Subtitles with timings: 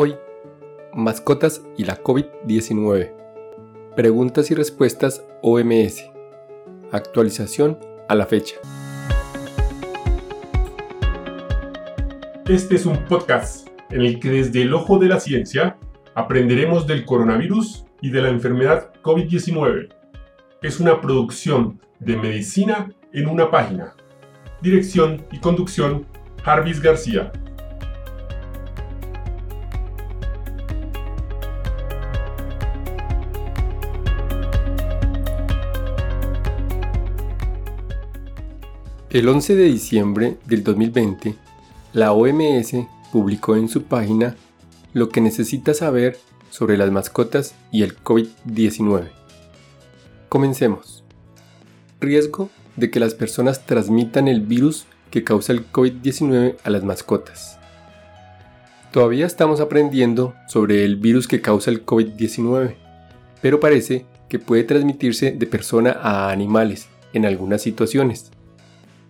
[0.00, 0.14] Hoy,
[0.94, 3.16] mascotas y la COVID-19.
[3.96, 6.08] Preguntas y respuestas OMS.
[6.92, 8.54] Actualización a la fecha.
[12.46, 15.76] Este es un podcast en el que desde el ojo de la ciencia
[16.14, 19.88] aprenderemos del coronavirus y de la enfermedad COVID-19.
[20.62, 23.96] Es una producción de medicina en una página.
[24.62, 26.06] Dirección y conducción,
[26.44, 27.32] Jarvis García.
[39.10, 41.34] El 11 de diciembre del 2020,
[41.94, 42.74] la OMS
[43.10, 44.36] publicó en su página
[44.92, 46.18] lo que necesita saber
[46.50, 49.08] sobre las mascotas y el COVID-19.
[50.28, 51.04] Comencemos.
[52.02, 57.58] Riesgo de que las personas transmitan el virus que causa el COVID-19 a las mascotas.
[58.92, 62.74] Todavía estamos aprendiendo sobre el virus que causa el COVID-19,
[63.40, 68.32] pero parece que puede transmitirse de persona a animales en algunas situaciones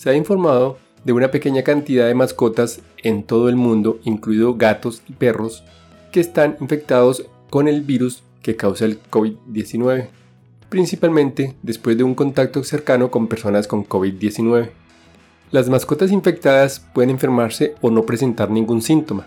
[0.00, 5.02] se ha informado de una pequeña cantidad de mascotas en todo el mundo, incluido gatos
[5.06, 5.62] y perros,
[6.10, 10.08] que están infectados con el virus que causa el COVID-19,
[10.70, 14.70] principalmente después de un contacto cercano con personas con COVID-19.
[15.50, 19.26] Las mascotas infectadas pueden enfermarse o no presentar ningún síntoma.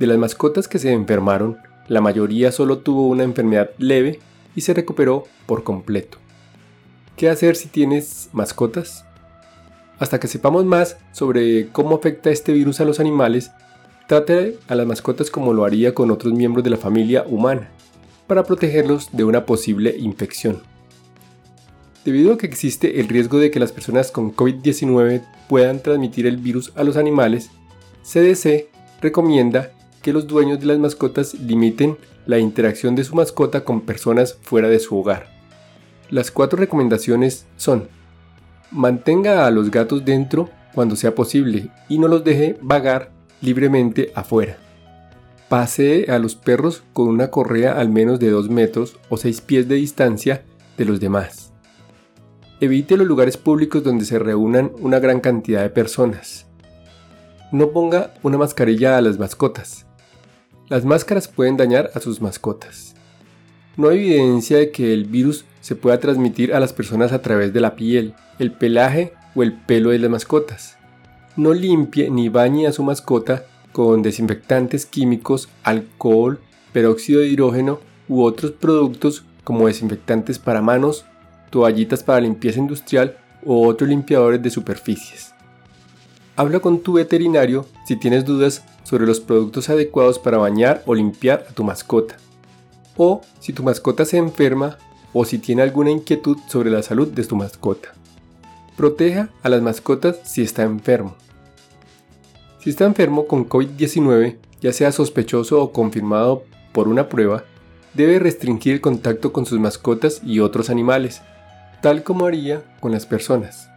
[0.00, 4.20] De las mascotas que se enfermaron, la mayoría solo tuvo una enfermedad leve
[4.56, 6.16] y se recuperó por completo.
[7.14, 9.04] ¿Qué hacer si tienes mascotas?
[10.02, 13.52] Hasta que sepamos más sobre cómo afecta este virus a los animales,
[14.08, 17.70] trate a las mascotas como lo haría con otros miembros de la familia humana,
[18.26, 20.60] para protegerlos de una posible infección.
[22.04, 26.38] Debido a que existe el riesgo de que las personas con COVID-19 puedan transmitir el
[26.38, 27.50] virus a los animales,
[28.02, 29.70] CDC recomienda
[30.02, 34.68] que los dueños de las mascotas limiten la interacción de su mascota con personas fuera
[34.68, 35.28] de su hogar.
[36.10, 37.88] Las cuatro recomendaciones son
[38.72, 43.12] Mantenga a los gatos dentro cuando sea posible y no los deje vagar
[43.42, 44.56] libremente afuera.
[45.50, 49.68] Pasee a los perros con una correa al menos de 2 metros o 6 pies
[49.68, 50.44] de distancia
[50.78, 51.52] de los demás.
[52.60, 56.46] Evite los lugares públicos donde se reúnan una gran cantidad de personas.
[57.50, 59.84] No ponga una mascarilla a las mascotas.
[60.70, 62.94] Las máscaras pueden dañar a sus mascotas.
[63.76, 67.54] No hay evidencia de que el virus se pueda transmitir a las personas a través
[67.54, 70.76] de la piel, el pelaje o el pelo de las mascotas.
[71.36, 76.40] No limpie ni bañe a su mascota con desinfectantes químicos, alcohol,
[76.72, 81.06] peróxido de hidrógeno u otros productos como desinfectantes para manos,
[81.50, 85.32] toallitas para limpieza industrial o otros limpiadores de superficies.
[86.36, 91.46] Habla con tu veterinario si tienes dudas sobre los productos adecuados para bañar o limpiar
[91.48, 92.16] a tu mascota.
[92.96, 94.78] O si tu mascota se enferma
[95.12, 97.94] o si tiene alguna inquietud sobre la salud de tu mascota.
[98.76, 101.16] Proteja a las mascotas si está enfermo.
[102.58, 107.44] Si está enfermo con COVID-19, ya sea sospechoso o confirmado por una prueba,
[107.94, 111.22] debe restringir el contacto con sus mascotas y otros animales,
[111.82, 113.68] tal como haría con las personas.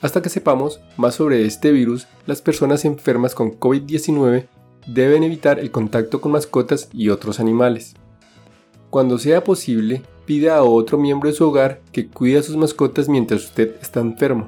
[0.00, 4.48] Hasta que sepamos más sobre este virus, las personas enfermas con COVID-19
[4.86, 7.94] deben evitar el contacto con mascotas y otros animales.
[8.90, 13.08] Cuando sea posible, pida a otro miembro de su hogar que cuide a sus mascotas
[13.08, 14.46] mientras usted está enfermo.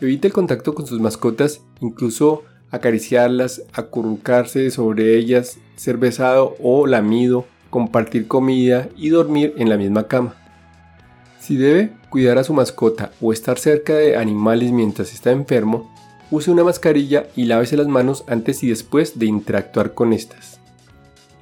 [0.00, 7.46] Evite el contacto con sus mascotas, incluso acariciarlas, acurrucarse sobre ellas, ser besado o lamido,
[7.70, 10.34] compartir comida y dormir en la misma cama.
[11.38, 15.90] Si debe cuidar a su mascota o estar cerca de animales mientras está enfermo,
[16.30, 20.60] use una mascarilla y lávese las manos antes y después de interactuar con estas.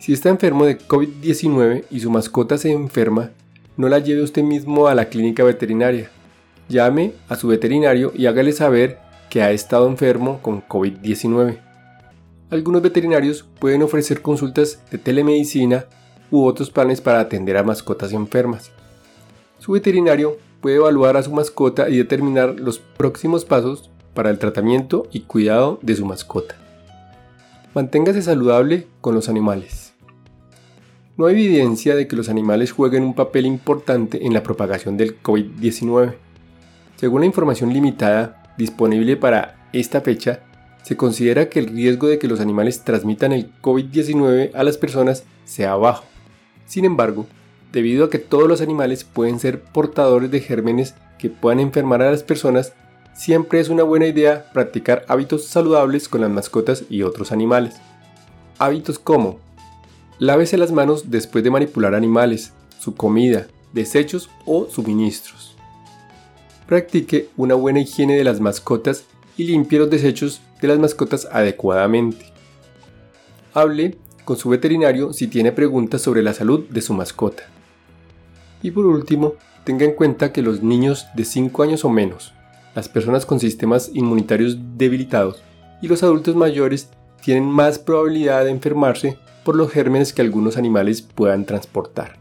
[0.02, 3.30] Si está enfermo de COVID-19 y su mascota se enferma,
[3.76, 6.10] no la lleve usted mismo a la clínica veterinaria.
[6.68, 8.98] Llame a su veterinario y hágale saber
[9.30, 11.60] que ha estado enfermo con COVID-19.
[12.50, 15.84] Algunos veterinarios pueden ofrecer consultas de telemedicina
[16.32, 18.72] u otros planes para atender a mascotas enfermas.
[19.60, 25.06] Su veterinario puede evaluar a su mascota y determinar los próximos pasos para el tratamiento
[25.12, 26.56] y cuidado de su mascota.
[27.72, 29.91] Manténgase saludable con los animales.
[31.14, 35.20] No hay evidencia de que los animales jueguen un papel importante en la propagación del
[35.20, 36.14] COVID-19.
[36.96, 40.40] Según la información limitada disponible para esta fecha,
[40.82, 45.24] se considera que el riesgo de que los animales transmitan el COVID-19 a las personas
[45.44, 46.04] sea bajo.
[46.64, 47.26] Sin embargo,
[47.72, 52.10] debido a que todos los animales pueden ser portadores de gérmenes que puedan enfermar a
[52.10, 52.72] las personas,
[53.12, 57.74] siempre es una buena idea practicar hábitos saludables con las mascotas y otros animales.
[58.58, 59.40] hábitos como
[60.22, 65.56] lávese las manos después de manipular animales, su comida, desechos o suministros.
[66.68, 69.04] Practique una buena higiene de las mascotas
[69.36, 72.24] y limpie los desechos de las mascotas adecuadamente.
[73.52, 77.42] Hable con su veterinario si tiene preguntas sobre la salud de su mascota.
[78.62, 79.34] Y por último,
[79.64, 82.32] tenga en cuenta que los niños de 5 años o menos,
[82.76, 85.42] las personas con sistemas inmunitarios debilitados
[85.82, 86.90] y los adultos mayores
[87.24, 92.18] tienen más probabilidad de enfermarse por los gérmenes que algunos animales puedan transportar.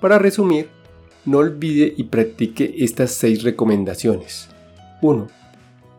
[0.00, 0.68] Para resumir,
[1.24, 4.48] no olvide y practique estas 6 recomendaciones.
[5.00, 5.28] 1.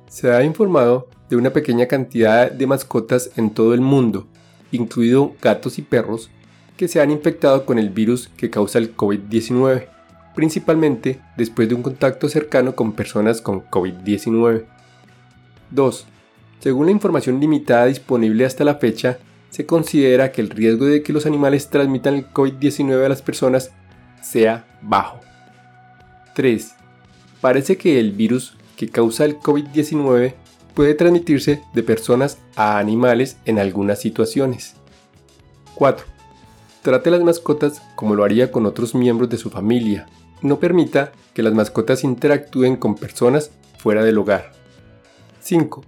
[0.07, 4.27] Se ha informado de una pequeña cantidad de mascotas en todo el mundo,
[4.71, 6.29] incluido gatos y perros,
[6.77, 9.87] que se han infectado con el virus que causa el COVID-19,
[10.35, 14.65] principalmente después de un contacto cercano con personas con COVID-19.
[15.71, 16.05] 2.
[16.59, 19.17] Según la información limitada disponible hasta la fecha,
[19.55, 23.71] se considera que el riesgo de que los animales transmitan el COVID-19 a las personas
[24.21, 25.21] sea bajo.
[26.35, 26.75] 3.
[27.39, 30.33] Parece que el virus que causa el COVID-19
[30.73, 34.75] puede transmitirse de personas a animales en algunas situaciones.
[35.75, 36.05] 4.
[36.81, 40.05] Trate las mascotas como lo haría con otros miembros de su familia.
[40.41, 44.51] No permita que las mascotas interactúen con personas fuera del hogar.
[45.39, 45.81] 5.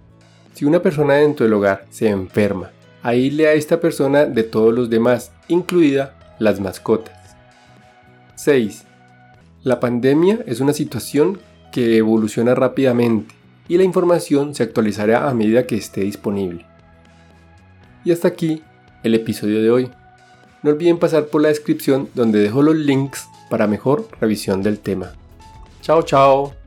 [0.54, 2.72] Si una persona dentro del hogar se enferma,
[3.07, 7.15] aísle a esta persona de todos los demás, incluida las mascotas.
[8.36, 8.83] 6.
[9.63, 11.39] La pandemia es una situación
[11.71, 13.33] que evoluciona rápidamente
[13.69, 16.65] y la información se actualizará a medida que esté disponible.
[18.04, 18.62] Y hasta aquí
[19.04, 19.89] el episodio de hoy.
[20.62, 25.13] No olviden pasar por la descripción donde dejo los links para mejor revisión del tema.
[25.81, 26.67] Chao, chao.